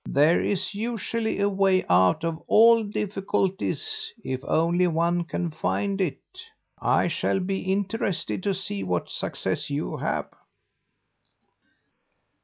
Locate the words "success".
9.11-9.69